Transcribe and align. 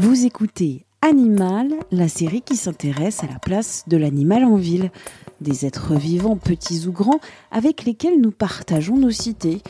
Vous 0.00 0.26
écoutez 0.26 0.84
Animal, 1.02 1.74
la 1.90 2.06
série 2.06 2.42
qui 2.42 2.54
s'intéresse 2.54 3.24
à 3.24 3.26
la 3.26 3.40
place 3.40 3.82
de 3.88 3.96
l'animal 3.96 4.44
en 4.44 4.54
ville. 4.54 4.92
Des 5.40 5.66
êtres 5.66 5.96
vivants, 5.96 6.36
petits 6.36 6.86
ou 6.86 6.92
grands, 6.92 7.18
avec 7.50 7.84
lesquels 7.84 8.20
nous 8.20 8.30
partageons 8.30 8.96
nos 8.96 9.10
cités. 9.10 9.60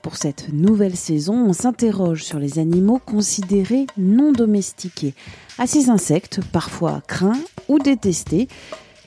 Pour 0.00 0.16
cette 0.16 0.50
nouvelle 0.54 0.96
saison, 0.96 1.34
on 1.34 1.52
s'interroge 1.52 2.24
sur 2.24 2.38
les 2.38 2.58
animaux 2.58 2.98
considérés 2.98 3.86
non 3.98 4.32
domestiqués, 4.32 5.12
à 5.58 5.66
ces 5.66 5.90
insectes 5.90 6.40
parfois 6.50 7.02
craints 7.06 7.42
ou 7.68 7.78
détestés. 7.78 8.48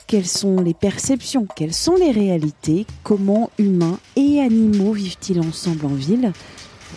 Quelles 0.05 0.28
sont 0.28 0.62
les 0.62 0.75
perceptions 0.75 1.48
Quelles 1.55 1.73
sont 1.73 1.95
les 1.95 2.12
réalités 2.12 2.86
Comment 3.02 3.50
humains 3.58 3.98
et 4.16 4.41
animaux 4.41 4.94
vivent-ils 4.94 5.39
ensemble 5.39 5.88
en 5.88 5.95
ville? 5.95 6.34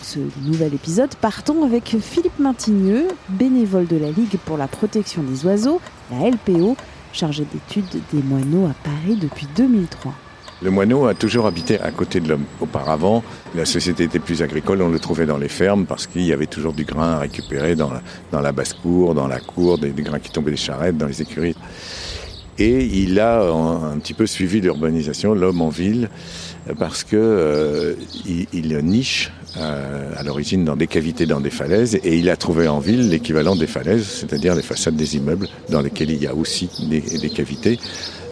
Pour 0.00 0.08
ce 0.08 0.18
nouvel 0.40 0.72
épisode, 0.72 1.14
partons 1.16 1.62
avec 1.62 1.94
Philippe 2.00 2.38
Maintigneux, 2.38 3.08
bénévole 3.28 3.86
de 3.86 3.98
la 3.98 4.10
Ligue 4.10 4.38
pour 4.46 4.56
la 4.56 4.66
protection 4.66 5.22
des 5.22 5.44
oiseaux, 5.44 5.78
la 6.10 6.30
LPO, 6.30 6.74
chargé 7.12 7.44
d'études 7.52 8.00
des 8.10 8.22
moineaux 8.22 8.64
à 8.64 8.72
Paris 8.82 9.16
depuis 9.20 9.46
2003. 9.54 10.14
Le 10.62 10.70
moineau 10.70 11.06
a 11.06 11.12
toujours 11.12 11.46
habité 11.46 11.78
à 11.80 11.90
côté 11.90 12.20
de 12.20 12.30
l'homme. 12.30 12.46
Auparavant, 12.62 13.22
la 13.54 13.66
société 13.66 14.04
était 14.04 14.20
plus 14.20 14.40
agricole, 14.40 14.80
on 14.80 14.88
le 14.88 14.98
trouvait 14.98 15.26
dans 15.26 15.36
les 15.36 15.50
fermes 15.50 15.84
parce 15.84 16.06
qu'il 16.06 16.22
y 16.22 16.32
avait 16.32 16.46
toujours 16.46 16.72
du 16.72 16.84
grain 16.84 17.12
à 17.12 17.18
récupérer 17.18 17.76
dans 17.76 17.92
la, 18.32 18.52
basse-cour, 18.52 19.14
dans 19.14 19.28
la 19.28 19.38
cour, 19.38 19.76
des, 19.76 19.90
grains 19.90 20.18
qui 20.18 20.30
tombaient 20.30 20.52
des 20.52 20.56
charrettes, 20.56 20.96
dans 20.96 21.08
les 21.08 21.20
écuries. 21.20 21.56
Et 22.58 22.86
il 22.86 23.20
a 23.20 23.42
un, 23.42 23.92
un 23.92 23.98
petit 23.98 24.14
peu 24.14 24.26
suivi 24.26 24.62
l'urbanisation, 24.62 25.34
l'homme 25.34 25.60
en 25.60 25.68
ville, 25.68 26.08
parce 26.78 27.04
que 27.04 27.16
euh, 27.16 27.94
il, 28.26 28.76
niche 28.78 29.32
euh, 29.56 30.12
à 30.16 30.22
l'origine 30.22 30.64
dans 30.64 30.76
des 30.76 30.86
cavités, 30.86 31.26
dans 31.26 31.40
des 31.40 31.50
falaises, 31.50 31.96
et 32.04 32.16
il 32.16 32.30
a 32.30 32.36
trouvé 32.36 32.68
en 32.68 32.78
ville 32.78 33.08
l'équivalent 33.08 33.56
des 33.56 33.66
falaises, 33.66 34.06
c'est-à-dire 34.06 34.54
les 34.54 34.62
façades 34.62 34.96
des 34.96 35.16
immeubles 35.16 35.48
dans 35.68 35.80
lesquels 35.80 36.10
il 36.10 36.22
y 36.22 36.26
a 36.26 36.34
aussi 36.34 36.68
des, 36.88 37.00
des 37.00 37.30
cavités. 37.30 37.78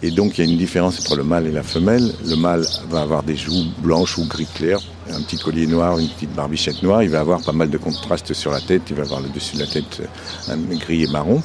Et 0.01 0.11
donc 0.11 0.37
il 0.37 0.45
y 0.45 0.47
a 0.47 0.51
une 0.51 0.57
différence 0.57 0.99
entre 0.99 1.17
le 1.17 1.23
mâle 1.23 1.47
et 1.47 1.51
la 1.51 1.63
femelle. 1.63 2.13
Le 2.25 2.35
mâle 2.35 2.65
va 2.89 3.01
avoir 3.01 3.23
des 3.23 3.35
joues 3.35 3.65
blanches 3.79 4.17
ou 4.17 4.25
gris 4.25 4.47
clair, 4.55 4.79
un 5.11 5.21
petit 5.21 5.37
collier 5.37 5.67
noir, 5.67 5.99
une 5.99 6.07
petite 6.07 6.33
barbichette 6.33 6.81
noire. 6.83 7.03
Il 7.03 7.09
va 7.09 7.19
avoir 7.19 7.41
pas 7.41 7.51
mal 7.51 7.69
de 7.69 7.77
contrastes 7.77 8.33
sur 8.33 8.51
la 8.51 8.61
tête. 8.61 8.83
Il 8.89 8.95
va 8.95 9.03
avoir 9.03 9.19
le 9.19 9.27
dessus 9.29 9.55
de 9.55 9.61
la 9.61 9.67
tête 9.67 10.01
un 10.47 10.57
gris 10.77 11.03
et 11.03 11.07
marron. 11.07 11.41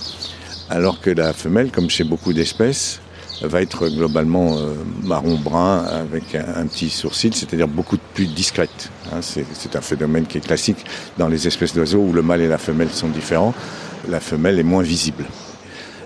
Alors 0.71 1.01
que 1.01 1.11
la 1.11 1.33
femelle, 1.33 1.71
comme 1.71 1.91
chez 1.91 2.05
beaucoup 2.05 2.33
d'espèces, 2.33 3.01
va 3.43 3.63
être 3.63 3.89
globalement 3.89 4.57
euh, 4.57 4.75
marron-brun 5.03 5.85
avec 5.85 6.35
un, 6.35 6.67
petit 6.67 6.91
sourcil, 6.91 7.35
c'est-à-dire 7.35 7.69
beaucoup 7.69 7.99
plus 8.15 8.27
discrète. 8.27 8.91
Hein, 9.13 9.21
c'est 9.23 9.77
un 9.77 9.81
phénomène 9.81 10.27
qui 10.27 10.39
est 10.39 10.41
classique 10.41 10.85
dans 11.19 11.29
les 11.29 11.47
espèces 11.47 11.75
d'oiseaux 11.75 12.01
où 12.01 12.13
le 12.13 12.23
mâle 12.23 12.41
et 12.41 12.49
la 12.49 12.59
femelle 12.59 12.91
sont 12.91 13.09
différents. 13.09 13.55
La 14.09 14.21
femelle 14.21 14.59
est 14.59 14.65
moins 14.65 14.83
visible. 14.83 15.25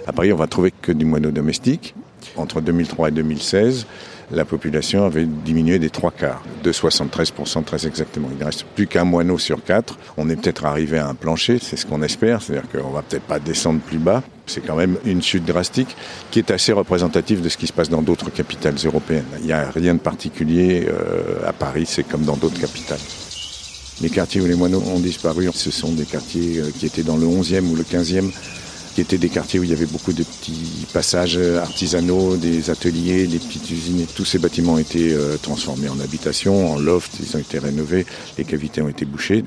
À 0.06 0.12
Paris, 0.12 0.32
on 0.32 0.36
va 0.36 0.46
trouver 0.46 0.70
que 0.70 0.92
du 0.92 1.04
moineau 1.04 1.30
domestique. 1.30 1.94
Entre 2.36 2.60
2003 2.60 3.08
et 3.08 3.12
2016, 3.12 3.86
la 4.30 4.44
population 4.44 5.04
avait 5.04 5.24
diminué 5.24 5.78
des 5.78 5.90
trois 5.90 6.10
quarts, 6.10 6.42
de 6.62 6.72
73% 6.72 7.64
très 7.64 7.86
exactement. 7.86 8.28
Il 8.30 8.38
ne 8.38 8.44
reste 8.44 8.64
plus 8.74 8.86
qu'un 8.86 9.04
moineau 9.04 9.38
sur 9.38 9.64
quatre. 9.64 9.98
On 10.16 10.28
est 10.28 10.36
peut-être 10.36 10.66
arrivé 10.66 10.98
à 10.98 11.08
un 11.08 11.14
plancher, 11.14 11.58
c'est 11.60 11.76
ce 11.76 11.86
qu'on 11.86 12.02
espère, 12.02 12.42
c'est-à-dire 12.42 12.68
qu'on 12.70 12.90
va 12.90 13.02
peut-être 13.02 13.22
pas 13.22 13.38
descendre 13.38 13.80
plus 13.80 13.98
bas. 13.98 14.22
C'est 14.46 14.60
quand 14.60 14.76
même 14.76 14.96
une 15.04 15.22
chute 15.22 15.44
drastique 15.44 15.96
qui 16.30 16.38
est 16.38 16.50
assez 16.50 16.72
représentative 16.72 17.40
de 17.40 17.48
ce 17.48 17.56
qui 17.56 17.66
se 17.66 17.72
passe 17.72 17.88
dans 17.88 18.02
d'autres 18.02 18.30
capitales 18.30 18.76
européennes. 18.84 19.26
Il 19.40 19.46
n'y 19.46 19.52
a 19.52 19.70
rien 19.70 19.94
de 19.94 20.00
particulier 20.00 20.86
euh, 20.88 21.46
à 21.46 21.52
Paris, 21.52 21.86
c'est 21.86 22.04
comme 22.04 22.22
dans 22.22 22.36
d'autres 22.36 22.60
capitales. 22.60 23.00
Les 24.00 24.10
quartiers 24.10 24.40
où 24.40 24.46
les 24.46 24.54
moineaux 24.54 24.82
ont 24.94 25.00
disparu, 25.00 25.48
ce 25.52 25.70
sont 25.70 25.92
des 25.92 26.04
quartiers 26.04 26.58
euh, 26.58 26.70
qui 26.78 26.86
étaient 26.86 27.02
dans 27.02 27.16
le 27.16 27.26
11e 27.26 27.66
ou 27.66 27.76
le 27.76 27.82
15e 27.82 28.30
qui 28.98 29.02
étaient 29.02 29.16
des 29.16 29.28
quartiers 29.28 29.60
où 29.60 29.62
il 29.62 29.70
y 29.70 29.72
avait 29.72 29.86
beaucoup 29.86 30.12
de 30.12 30.24
petits 30.24 30.84
passages 30.92 31.38
artisanaux, 31.38 32.36
des 32.36 32.68
ateliers, 32.68 33.28
des 33.28 33.38
petites 33.38 33.70
usines. 33.70 34.04
Tous 34.12 34.24
ces 34.24 34.40
bâtiments 34.40 34.72
ont 34.72 34.78
été 34.78 35.12
euh, 35.12 35.36
transformés 35.36 35.88
en 35.88 36.00
habitation, 36.00 36.72
en 36.72 36.80
loft, 36.80 37.12
ils 37.20 37.36
ont 37.36 37.38
été 37.38 37.60
rénovés, 37.60 38.06
les 38.38 38.44
cavités 38.44 38.82
ont 38.82 38.88
été 38.88 39.04
bouchées. 39.04 39.44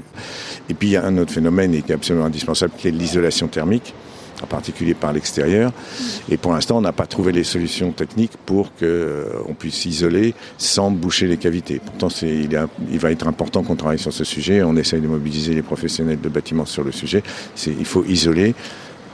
Et 0.70 0.74
puis 0.74 0.88
il 0.88 0.92
y 0.92 0.96
a 0.96 1.04
un 1.04 1.18
autre 1.18 1.34
phénomène 1.34 1.72
qui 1.84 1.92
est 1.92 1.96
absolument 1.96 2.28
indispensable, 2.28 2.72
qui 2.78 2.88
est 2.88 2.92
l'isolation 2.92 3.50
thermique 3.50 3.94
en 4.42 4.48
particulier 4.48 4.94
par 4.94 5.12
l'extérieur. 5.12 5.74
Et 6.30 6.38
pour 6.38 6.54
l'instant, 6.54 6.78
on 6.78 6.82
n'a 6.82 6.94
pas 6.94 7.06
trouvé 7.06 7.34
les 7.34 7.44
solutions 7.44 7.92
techniques 7.92 8.38
pour 8.46 8.74
qu'on 8.76 8.84
euh, 8.84 9.54
puisse 9.60 9.86
isoler 9.86 10.34
sans 10.58 10.92
boucher 10.92 11.28
les 11.28 11.38
cavités. 11.38 11.82
Pourtant, 11.86 12.08
il, 12.22 12.58
il, 12.90 13.00
va 13.00 13.12
être 13.12 13.28
important 13.28 13.64
qu'on 13.64 13.76
travaille 13.76 14.00
sur 14.00 14.14
ce 14.14 14.24
sujet. 14.24 14.64
On 14.64 14.78
essaye 14.78 15.02
de 15.02 15.08
mobiliser 15.08 15.54
les 15.54 15.62
professionnels 15.62 16.22
de 16.22 16.30
bâtiments 16.30 16.66
sur 16.66 16.86
le 16.86 16.94
sujet. 16.94 17.22
Il 17.68 17.86
faut 17.86 18.06
isoler 18.06 18.56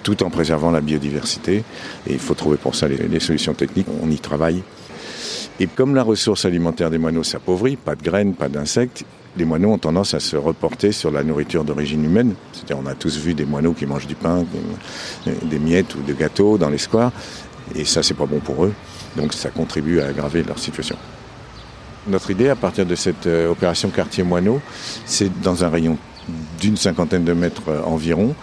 tout 0.08 0.24
en 0.24 0.30
préservant 0.30 0.72
la 0.72 0.80
biodiversité. 0.80 1.66
Et 2.08 2.14
il 2.14 2.20
faut 2.20 2.34
trouver 2.34 2.56
pour 2.56 2.76
ça 2.76 2.88
les, 2.88 3.20
solutions 3.20 3.54
techniques. 3.54 3.88
On 4.02 4.10
y 4.10 4.18
travaille. 4.18 4.64
Et 5.60 5.68
comme 5.68 5.96
la 5.96 6.04
ressource 6.04 6.46
alimentaire 6.46 6.90
des 6.90 6.98
moineaux 6.98 7.24
s'appauvrit, 7.24 7.76
pas 7.76 7.96
de 7.96 8.04
graines, 8.04 8.34
pas 8.34 8.48
d'insectes, 8.48 9.04
les 9.36 9.44
moineaux 9.44 9.72
ont 9.72 9.78
tendance 9.78 10.14
à 10.14 10.22
se 10.22 10.38
reporter 10.38 10.94
sur 10.94 11.12
la 11.12 11.24
nourriture 11.24 11.66
d'origine 11.66 12.06
humaine. 12.06 12.36
C'est-à-dire, 12.54 12.78
on 12.82 12.88
a 12.88 12.96
tous 12.96 13.18
vu 13.18 13.34
des 13.34 13.44
moineaux 13.44 13.74
qui 13.74 13.86
mangent 13.86 14.08
du 14.08 14.16
pain, 14.16 14.46
des 15.26 15.60
miettes 15.60 15.94
ou 15.96 16.00
des 16.04 16.14
gâteaux 16.14 16.58
dans 16.58 16.70
les 16.70 16.78
squares. 16.78 17.12
Et 17.76 17.84
ça, 17.84 18.02
c'est 18.02 18.14
pas 18.14 18.26
bon 18.26 18.40
pour 18.40 18.64
eux. 18.64 18.74
Donc, 19.18 19.34
ça 19.34 19.50
contribue 19.50 20.00
à 20.00 20.06
aggraver 20.06 20.42
leur 20.42 20.58
situation. 20.58 20.96
Notre 22.08 22.32
idée, 22.32 22.48
à 22.48 22.56
partir 22.56 22.86
de 22.86 22.96
cette 22.96 23.28
euh, 23.28 23.52
opération 23.52 23.90
quartier 23.90 24.24
moineau, 24.24 24.62
c'est 25.06 25.42
dans 25.42 25.66
un 25.66 25.70
rayon 25.70 25.98
d'une 26.62 26.78
cinquantaine 26.78 27.26
de 27.26 27.34
mètres 27.34 27.68
euh, 27.68 27.82
environ, 27.84 28.36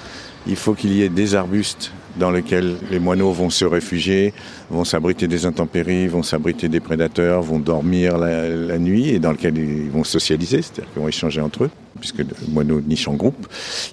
il 0.47 0.56
faut 0.56 0.75
qu'il 0.75 0.93
y 0.93 1.03
ait 1.03 1.09
des 1.09 1.34
arbustes 1.34 1.93
dans 2.16 2.31
lesquels 2.31 2.77
les 2.91 2.99
moineaux 2.99 3.32
vont 3.32 3.50
se 3.50 3.65
réfugier, 3.65 4.32
vont 4.71 4.84
s'abriter 4.84 5.27
des 5.27 5.47
intempéries, 5.47 6.06
vont 6.06 6.22
s'abriter 6.22 6.69
des 6.69 6.81
prédateurs, 6.81 7.43
vont 7.43 7.59
dormir 7.59 8.19
la, 8.19 8.78
nuit 8.78 9.09
et 9.09 9.19
dans 9.19 9.32
lequel 9.32 9.56
ils 9.59 9.91
vont 9.91 10.05
socialiser, 10.05 10.62
c'est-à-dire 10.62 10.93
qu'ils 10.93 11.03
vont 11.03 11.09
échanger 11.09 11.41
entre 11.41 11.65
eux, 11.65 11.71
puisque 11.99 12.19
le 12.19 12.27
moineau 12.49 12.81
niche 12.81 13.09
en 13.09 13.15
groupe. 13.15 13.47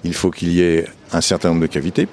Il 0.04 0.14
faut 0.14 0.30
qu'il 0.30 0.52
y 0.52 0.60
ait 0.60 0.86
un 1.12 1.20
certain 1.20 1.48
nombre 1.48 1.62
de 1.62 1.66
cavités. 1.66 2.06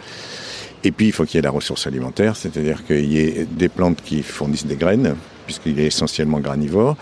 Et 0.84 0.92
puis, 0.92 1.08
il 1.08 1.12
faut 1.12 1.26
qu'il 1.26 1.36
y 1.36 1.40
ait 1.40 1.44
la 1.44 1.52
ressource 1.52 1.88
alimentaire, 1.88 2.38
c'est-à-dire 2.38 2.86
qu'il 2.86 3.12
y 3.12 3.20
ait 3.20 3.46
des 3.46 3.68
plantes 3.68 4.02
qui 4.02 4.24
fournissent 4.24 4.66
des 4.66 4.78
graines, 4.78 5.16
puisqu'il 5.46 5.78
est 5.78 5.88
essentiellement 5.88 6.40
granivore, 6.40 6.96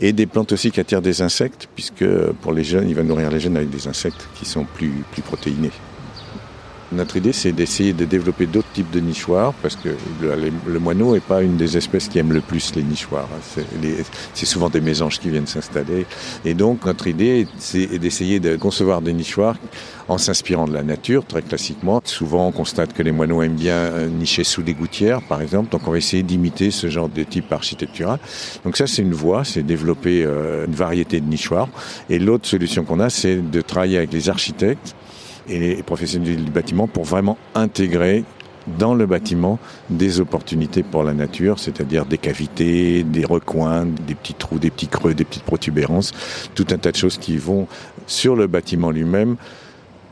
et 0.00 0.12
des 0.12 0.26
plantes 0.26 0.52
aussi 0.52 0.70
qui 0.70 0.78
attirent 0.78 1.02
des 1.02 1.22
insectes, 1.22 1.68
puisque 1.74 2.06
pour 2.40 2.52
les 2.52 2.62
jeunes, 2.62 2.88
il 2.88 2.94
va 2.94 3.02
nourrir 3.02 3.30
les 3.30 3.40
jeunes 3.40 3.56
avec 3.56 3.70
des 3.70 3.88
insectes 3.88 4.28
qui 4.38 4.44
sont 4.44 4.64
plus 4.64 5.22
protéinés. 5.22 5.72
Notre 6.92 7.16
idée, 7.16 7.32
c'est 7.32 7.50
d'essayer 7.50 7.92
de 7.92 8.04
développer 8.04 8.46
d'autres 8.46 8.70
types 8.72 8.90
de 8.92 9.00
nichoirs, 9.00 9.52
parce 9.54 9.74
que 9.74 9.88
le, 10.20 10.78
moineau 10.78 11.14
n'est 11.14 11.20
pas 11.20 11.42
une 11.42 11.56
des 11.56 11.76
espèces 11.76 12.08
qui 12.08 12.18
aime 12.18 12.32
le 12.32 12.40
plus 12.40 12.74
les 12.76 12.82
nichoirs. 12.84 13.28
C'est 14.34 14.46
souvent 14.46 14.68
des 14.68 14.80
mésanges 14.80 15.18
qui 15.18 15.30
viennent 15.30 15.48
s'installer. 15.48 16.06
Et 16.44 16.54
donc, 16.54 16.84
notre 16.84 17.08
idée, 17.08 17.48
c'est 17.58 17.98
d'essayer 17.98 18.38
de 18.38 18.54
concevoir 18.54 19.02
des 19.02 19.12
nichoirs 19.12 19.56
en 20.08 20.18
s'inspirant 20.18 20.68
de 20.68 20.74
la 20.74 20.84
nature, 20.84 21.26
très 21.26 21.42
classiquement. 21.42 22.00
Souvent, 22.04 22.46
on 22.46 22.52
constate 22.52 22.92
que 22.92 23.02
les 23.02 23.10
moineaux 23.10 23.42
aiment 23.42 23.56
bien 23.56 24.06
nicher 24.06 24.44
sous 24.44 24.62
des 24.62 24.74
gouttières, 24.74 25.22
par 25.22 25.42
exemple. 25.42 25.70
Donc, 25.70 25.88
on 25.88 25.90
va 25.90 25.98
essayer 25.98 26.22
d'imiter 26.22 26.70
ce 26.70 26.88
genre 26.88 27.08
de 27.08 27.24
type 27.24 27.52
architectural. 27.52 28.20
Donc, 28.64 28.76
ça, 28.76 28.86
c'est 28.86 29.02
une 29.02 29.14
voie, 29.14 29.44
c'est 29.44 29.64
développer 29.64 30.22
une 30.22 30.74
variété 30.74 31.20
de 31.20 31.26
nichoirs. 31.26 31.68
Et 32.08 32.20
l'autre 32.20 32.46
solution 32.46 32.84
qu'on 32.84 33.00
a, 33.00 33.10
c'est 33.10 33.36
de 33.50 33.60
travailler 33.60 33.98
avec 33.98 34.12
les 34.12 34.28
architectes 34.28 34.94
et 35.48 35.58
les 35.58 35.82
professionnels 35.82 36.44
du 36.44 36.50
bâtiment 36.50 36.86
pour 36.86 37.04
vraiment 37.04 37.38
intégrer 37.54 38.24
dans 38.78 38.94
le 38.94 39.06
bâtiment 39.06 39.58
des 39.90 40.20
opportunités 40.20 40.82
pour 40.82 41.04
la 41.04 41.12
nature, 41.12 41.58
c'est-à-dire 41.58 42.04
des 42.04 42.18
cavités, 42.18 43.04
des 43.04 43.24
recoins, 43.24 43.86
des 43.86 44.14
petits 44.14 44.34
trous, 44.34 44.58
des 44.58 44.70
petits 44.70 44.88
creux, 44.88 45.14
des 45.14 45.24
petites 45.24 45.44
protubérances, 45.44 46.12
tout 46.54 46.66
un 46.70 46.78
tas 46.78 46.90
de 46.90 46.96
choses 46.96 47.18
qui 47.18 47.36
vont 47.36 47.68
sur 48.06 48.34
le 48.34 48.46
bâtiment 48.48 48.90
lui-même 48.90 49.36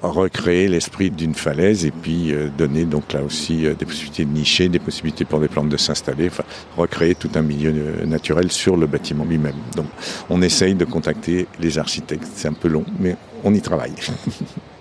recréer 0.09 0.69
l'esprit 0.69 1.11
d'une 1.11 1.35
falaise 1.35 1.85
et 1.85 1.91
puis 1.91 2.33
euh, 2.33 2.49
donner 2.57 2.85
donc 2.85 3.13
là 3.13 3.23
aussi 3.23 3.67
euh, 3.67 3.75
des 3.75 3.85
possibilités 3.85 4.25
de 4.25 4.31
nicher, 4.31 4.69
des 4.69 4.79
possibilités 4.79 5.25
pour 5.25 5.41
des 5.41 5.49
plantes 5.49 5.69
de 5.69 5.77
s'installer, 5.77 6.29
enfin 6.29 6.45
recréer 6.77 7.15
tout 7.15 7.31
un 7.35 7.43
milieu 7.43 7.73
euh, 7.75 8.05
naturel 8.05 8.51
sur 8.53 8.77
le 8.77 8.87
bâtiment 8.87 9.25
lui-même. 9.25 9.57
Donc 9.77 9.87
on 10.31 10.43
essaye 10.43 10.75
de 10.75 10.85
contacter 10.85 11.47
les 11.61 11.79
architectes, 11.79 12.29
c'est 12.35 12.49
un 12.49 12.53
peu 12.53 12.69
long, 12.69 12.85
mais 12.99 13.17
on 13.45 13.55
y 13.55 13.61
travaille. 13.61 13.95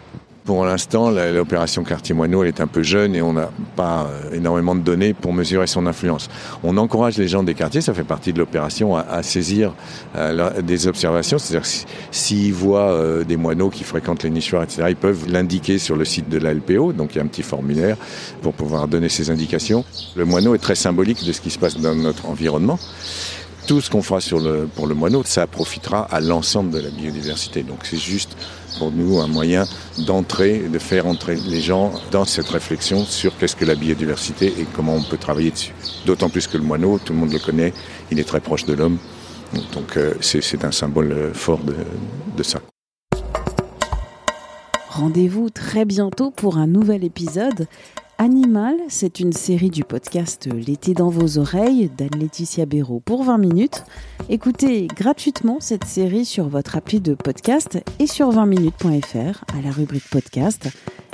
Pour 0.46 0.66
l'instant, 0.66 1.10
l'opération 1.10 1.86
Quartier 1.86 2.14
Moineau, 2.14 2.44
elle 2.44 2.50
est 2.50 2.60
un 2.60 2.68
peu 2.68 2.84
jeune 2.84 3.16
et 3.16 3.22
on 3.22 3.32
n'a 3.32 3.50
pas 3.78 4.08
euh, 4.08 4.36
énormément 4.36 4.76
de 4.76 4.82
données 4.82 5.14
pour 5.14 5.32
mesurer 5.32 5.68
son 5.68 5.86
influence. 5.86 6.30
On 6.64 6.76
encourage 6.76 7.18
les 7.18 7.30
gens 7.30 7.44
des 7.44 7.54
quartiers, 7.54 7.80
ça 7.80 7.94
fait 7.94 8.04
partie 8.04 8.34
de 8.34 8.40
l'opération, 8.40 8.98
à, 8.98 9.24
saisir 9.24 9.74
euh, 10.18 10.62
des 10.62 10.88
observations. 10.88 11.38
C'est-à-dire 11.38 11.66
s'ils 12.12 12.54
voient 12.54 12.92
euh, 12.92 13.24
des 13.24 13.38
moineaux 13.38 13.70
qui 13.70 13.86
fréquentent 13.86 14.24
les 14.24 14.30
nichoirs, 14.30 14.64
etc., 14.64 14.88
ils 14.90 14.98
peuvent 14.98 15.30
l'indiquer 15.30 15.78
sur 15.78 15.96
le 15.96 16.04
site 16.04 16.28
de 16.28 16.40
la 16.40 16.54
LPO. 16.54 16.92
Donc 16.92 17.16
il 17.16 17.20
y 17.20 17.22
a 17.22 17.24
un 17.24 17.28
petit 17.28 17.44
formulaire 17.44 17.96
pour 18.42 18.54
pouvoir 18.54 18.90
donner 18.90 19.08
ces 19.08 19.30
indications. 19.30 19.86
Le 20.18 20.26
moineau 20.26 20.56
est 20.56 20.62
très 20.62 20.76
symbolique 20.76 21.26
de 21.26 21.32
ce 21.32 21.40
qui 21.40 21.52
se 21.52 21.60
passe 21.60 21.78
dans 21.78 21.96
notre 21.96 22.28
environnement 22.28 22.80
tout 23.66 23.80
ce 23.80 23.90
qu'on 23.90 24.02
fera 24.02 24.20
pour 24.76 24.88
le 24.88 24.94
moineau, 24.94 25.24
ça 25.24 25.48
profitera 25.48 26.04
à 26.12 26.20
l'ensemble 26.20 26.72
de 26.72 26.80
la 26.80 26.90
biodiversité. 26.90 27.64
Donc 27.64 27.80
c'est 27.84 27.96
juste 27.96 28.36
pour 28.78 28.92
nous 28.92 29.20
un 29.20 29.28
moyen 29.28 29.66
d'entrer, 30.06 30.60
de 30.60 30.80
faire 30.80 31.08
entrer 31.08 31.36
les 31.36 31.62
gens 31.62 31.92
dans 32.12 32.26
cette 32.26 32.50
réflexion 32.50 33.06
sur 33.06 33.38
qu'est-ce 33.38 33.56
que 33.56 33.66
la 33.66 33.76
biodiversité 33.76 34.48
et 34.48 34.66
comment 34.76 34.96
on 34.96 35.04
peut 35.04 35.18
travailler 35.18 35.52
dessus. 35.52 35.74
D'autant 36.06 36.30
plus 36.30 36.48
que 36.48 36.58
le 36.58 36.64
moineau, 36.64 37.00
tout 37.00 37.14
le 37.14 37.20
monde 37.20 37.34
le 37.34 37.40
connaît, 37.40 37.74
il 38.12 38.20
est 38.20 38.28
très 38.28 38.40
proche 38.40 38.66
de 38.66 38.74
l'homme. 38.74 38.98
Donc 39.74 39.98
euh, 39.98 40.14
c'est 40.22 40.66
un 40.66 40.72
symbole 40.72 41.12
euh, 41.12 41.34
fort 41.34 41.60
de, 41.60 41.76
de 42.36 42.44
ça. 42.44 42.60
Rendez-vous 44.90 45.50
très 45.50 45.86
bientôt 45.86 46.30
pour 46.30 46.58
un 46.58 46.68
nouvel 46.68 47.04
épisode. 47.04 47.68
Animal, 48.24 48.78
c'est 48.88 49.20
une 49.20 49.34
série 49.34 49.70
du 49.70 49.84
podcast 49.84 50.48
L'été 50.48 50.94
dans 50.94 51.10
vos 51.10 51.40
oreilles 51.40 51.92
d'Anne-Laetitia 51.98 52.66
Béraud 52.66 53.02
pour 53.02 53.26
20 53.26 53.38
minutes. 53.38 53.84
Écoutez 54.30 54.88
gratuitement 54.88 55.58
cette 55.60 55.84
série 55.84 56.24
sur 56.24 56.48
votre 56.48 56.78
appli 56.78 57.02
de 57.02 57.16
podcast 57.16 57.84
et 58.00 58.08
sur 58.08 58.32
20minutes.fr 58.32 59.44
à 59.54 59.62
la 59.62 59.72
rubrique 59.72 60.10
podcast. 60.10 60.70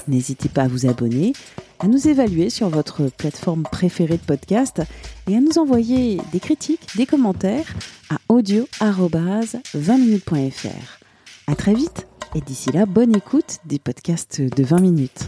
N'hésitez 0.08 0.50
pas 0.50 0.62
à 0.62 0.68
vous 0.68 0.86
abonner, 0.86 1.34
à 1.80 1.88
nous 1.88 2.08
évaluer 2.08 2.52
sur 2.52 2.70
votre 2.70 3.10
plateforme 3.10 3.64
préférée 3.64 4.18
de 4.18 4.24
podcast 4.24 4.84
et 5.28 5.36
à 5.36 5.42
nous 5.42 5.58
envoyer 5.58 6.22
des 6.32 6.40
critiques, 6.40 6.96
des 6.96 7.08
commentaires 7.08 7.74
à 8.12 8.18
audio-20minutes.fr. 8.32 11.00
À 11.48 11.56
très 11.56 11.74
vite 11.74 12.06
et 12.36 12.42
d'ici 12.42 12.72
là, 12.72 12.86
bonne 12.86 13.16
écoute 13.16 13.58
des 13.66 13.80
podcasts 13.80 14.42
de 14.42 14.64
20 14.64 14.80
minutes. 14.80 15.28